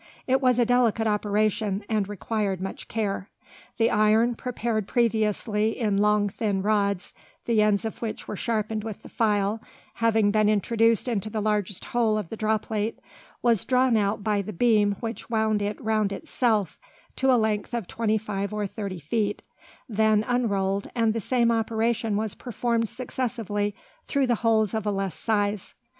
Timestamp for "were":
8.27-8.35